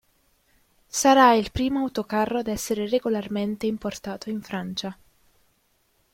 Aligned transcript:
Sarà 0.87 1.33
il 1.33 1.51
primo 1.51 1.81
autocarro 1.81 2.39
ad 2.39 2.47
essere 2.47 2.89
regolarmente 2.89 3.67
importato 3.67 4.31
in 4.31 4.41
Francia. 4.41 4.97